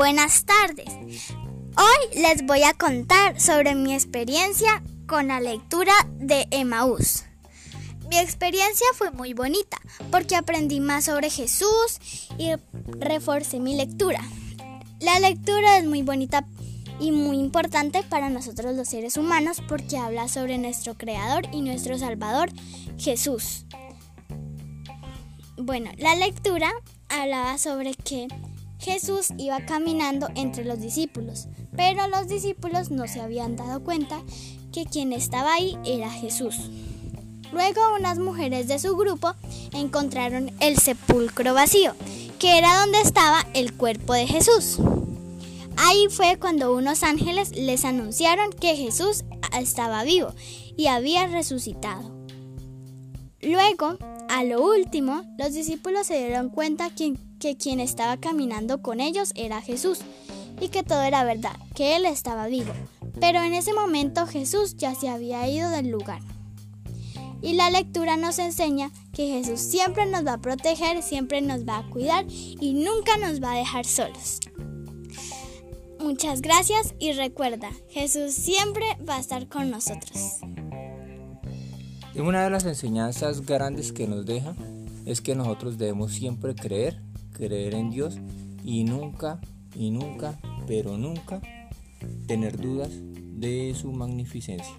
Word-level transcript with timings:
Buenas 0.00 0.46
tardes. 0.46 0.88
Hoy 1.76 2.18
les 2.22 2.46
voy 2.46 2.62
a 2.62 2.72
contar 2.72 3.38
sobre 3.38 3.74
mi 3.74 3.92
experiencia 3.92 4.82
con 5.06 5.28
la 5.28 5.40
lectura 5.40 5.92
de 6.14 6.48
Emaús. 6.50 7.24
Mi 8.08 8.16
experiencia 8.16 8.86
fue 8.94 9.10
muy 9.10 9.34
bonita 9.34 9.76
porque 10.10 10.36
aprendí 10.36 10.80
más 10.80 11.04
sobre 11.04 11.28
Jesús 11.28 11.98
y 12.38 12.48
reforcé 12.98 13.60
mi 13.60 13.76
lectura. 13.76 14.22
La 15.00 15.20
lectura 15.20 15.76
es 15.76 15.84
muy 15.84 16.00
bonita 16.00 16.46
y 16.98 17.12
muy 17.12 17.36
importante 17.36 18.02
para 18.02 18.30
nosotros 18.30 18.74
los 18.74 18.88
seres 18.88 19.18
humanos 19.18 19.58
porque 19.68 19.98
habla 19.98 20.28
sobre 20.28 20.56
nuestro 20.56 20.94
Creador 20.94 21.42
y 21.52 21.60
nuestro 21.60 21.98
Salvador, 21.98 22.48
Jesús. 22.96 23.66
Bueno, 25.58 25.90
la 25.98 26.14
lectura 26.14 26.72
hablaba 27.10 27.58
sobre 27.58 27.92
que 27.92 28.28
Jesús 28.80 29.28
iba 29.36 29.64
caminando 29.66 30.28
entre 30.34 30.64
los 30.64 30.80
discípulos, 30.80 31.48
pero 31.76 32.08
los 32.08 32.28
discípulos 32.28 32.90
no 32.90 33.06
se 33.06 33.20
habían 33.20 33.54
dado 33.54 33.84
cuenta 33.84 34.22
que 34.72 34.86
quien 34.86 35.12
estaba 35.12 35.54
ahí 35.54 35.76
era 35.84 36.10
Jesús. 36.10 36.56
Luego 37.52 37.80
unas 37.94 38.18
mujeres 38.18 38.68
de 38.68 38.78
su 38.78 38.96
grupo 38.96 39.34
encontraron 39.72 40.52
el 40.60 40.78
sepulcro 40.78 41.52
vacío, 41.52 41.94
que 42.38 42.56
era 42.56 42.80
donde 42.80 43.00
estaba 43.00 43.46
el 43.54 43.74
cuerpo 43.74 44.14
de 44.14 44.26
Jesús. 44.26 44.78
Ahí 45.76 46.06
fue 46.08 46.38
cuando 46.38 46.74
unos 46.74 47.02
ángeles 47.02 47.50
les 47.56 47.84
anunciaron 47.84 48.50
que 48.50 48.76
Jesús 48.76 49.24
estaba 49.58 50.04
vivo 50.04 50.32
y 50.76 50.86
había 50.86 51.26
resucitado. 51.26 52.20
Luego, 53.42 53.96
a 54.30 54.44
lo 54.44 54.64
último, 54.64 55.24
los 55.38 55.54
discípulos 55.54 56.06
se 56.06 56.18
dieron 56.18 56.50
cuenta 56.50 56.88
que, 56.90 57.16
quien 57.56 57.80
estaba 57.80 58.16
caminando 58.16 58.80
con 58.80 59.00
ellos 59.00 59.32
era 59.34 59.60
Jesús 59.60 59.98
y 60.60 60.68
que 60.68 60.84
todo 60.84 61.02
era 61.02 61.24
verdad, 61.24 61.56
que 61.74 61.96
Él 61.96 62.06
estaba 62.06 62.46
vivo. 62.46 62.72
Pero 63.18 63.42
en 63.42 63.54
ese 63.54 63.72
momento 63.72 64.28
Jesús 64.28 64.76
ya 64.76 64.94
se 64.94 65.08
había 65.08 65.48
ido 65.48 65.68
del 65.70 65.90
lugar. 65.90 66.20
Y 67.42 67.54
la 67.54 67.70
lectura 67.70 68.16
nos 68.16 68.38
enseña 68.38 68.92
que 69.12 69.26
Jesús 69.26 69.58
siempre 69.58 70.06
nos 70.06 70.24
va 70.24 70.34
a 70.34 70.40
proteger, 70.40 71.02
siempre 71.02 71.40
nos 71.40 71.66
va 71.66 71.78
a 71.78 71.90
cuidar 71.90 72.24
y 72.28 72.74
nunca 72.74 73.16
nos 73.16 73.42
va 73.42 73.54
a 73.54 73.58
dejar 73.58 73.84
solos. 73.84 74.38
Muchas 75.98 76.40
gracias 76.40 76.94
y 77.00 77.12
recuerda, 77.12 77.70
Jesús 77.88 78.32
siempre 78.32 78.84
va 79.08 79.16
a 79.16 79.20
estar 79.20 79.48
con 79.48 79.70
nosotros. 79.70 80.38
Una 82.16 82.42
de 82.44 82.50
las 82.50 82.64
enseñanzas 82.64 83.46
grandes 83.46 83.92
que 83.92 84.08
nos 84.08 84.26
deja 84.26 84.54
es 85.06 85.20
que 85.20 85.34
nosotros 85.34 85.78
debemos 85.78 86.12
siempre 86.12 86.54
creer, 86.54 87.00
creer 87.32 87.74
en 87.74 87.90
Dios 87.90 88.18
y 88.64 88.84
nunca, 88.84 89.40
y 89.74 89.90
nunca, 89.90 90.38
pero 90.66 90.98
nunca 90.98 91.40
tener 92.26 92.60
dudas 92.60 92.90
de 92.92 93.74
su 93.74 93.92
magnificencia. 93.92 94.74